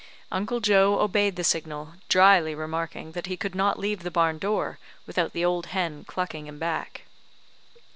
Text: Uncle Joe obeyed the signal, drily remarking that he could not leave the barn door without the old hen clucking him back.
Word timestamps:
Uncle 0.31 0.59
Joe 0.61 0.99
obeyed 0.99 1.35
the 1.35 1.43
signal, 1.43 1.93
drily 2.09 2.55
remarking 2.55 3.11
that 3.11 3.27
he 3.27 3.37
could 3.37 3.53
not 3.53 3.77
leave 3.77 4.01
the 4.01 4.09
barn 4.09 4.39
door 4.39 4.79
without 5.05 5.31
the 5.33 5.45
old 5.45 5.67
hen 5.67 6.05
clucking 6.05 6.47
him 6.47 6.57
back. 6.57 7.03